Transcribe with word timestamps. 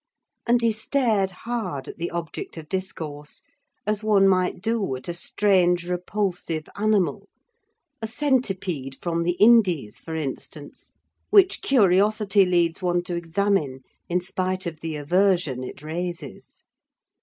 And 0.47 0.63
he 0.63 0.71
stared 0.71 1.29
hard 1.29 1.87
at 1.87 1.99
the 1.99 2.09
object 2.09 2.57
of 2.57 2.67
discourse, 2.67 3.43
as 3.85 4.03
one 4.03 4.27
might 4.27 4.59
do 4.59 4.95
at 4.95 5.07
a 5.07 5.13
strange 5.13 5.85
repulsive 5.87 6.67
animal: 6.75 7.29
a 8.01 8.07
centipede 8.07 8.97
from 8.99 9.21
the 9.21 9.33
Indies, 9.33 9.99
for 9.99 10.15
instance, 10.15 10.91
which 11.29 11.61
curiosity 11.61 12.47
leads 12.47 12.81
one 12.81 13.03
to 13.03 13.15
examine 13.15 13.81
in 14.09 14.19
spite 14.21 14.65
of 14.65 14.79
the 14.79 14.95
aversion 14.95 15.63
it 15.63 15.83
raises. 15.83 16.63